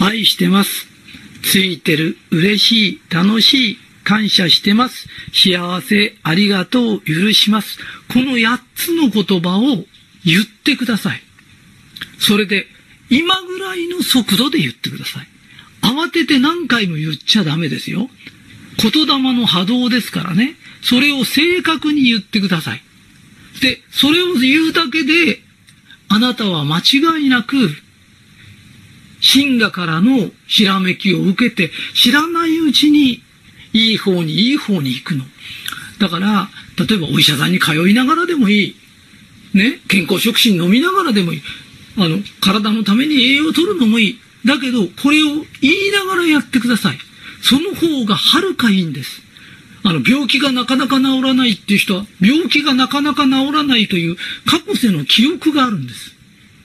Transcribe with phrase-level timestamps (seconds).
[0.00, 0.88] 愛してます。
[1.42, 5.08] ついてる、嬉しい、楽しい、感謝してます。
[5.32, 7.78] 幸せ、ありがとう、許します。
[8.08, 9.84] この8つの言葉を
[10.24, 11.22] 言ってください。
[12.18, 12.66] それで、
[13.10, 15.28] 今ぐらいの速度で言ってください。
[15.82, 18.08] 慌てて何回も言っちゃダメですよ。
[18.78, 20.56] 言霊の波動ですからね。
[20.82, 22.82] それを正確に言ってください。
[23.60, 25.42] で、それを言うだけで、
[26.08, 27.70] あなたは間違いなく、
[29.32, 33.22] 神羅からのひらめきを受けて、知らないうちに、
[33.72, 35.24] いい方にいい方に行くの。
[36.00, 38.76] だから、例えばお医者さんに通いながらでもいい。
[39.54, 41.42] ね、健康食品飲みながらでもいい。
[41.96, 44.18] あの、体のために栄養を取るのもいい。
[44.44, 46.98] だけど、これを言いながらやってください。
[47.42, 49.22] その方がはるかいいんです。
[49.82, 56.14] あの、病気がなかなか治らないっていう人は、病気がなかなか治らないという過去世の記憶があるんです。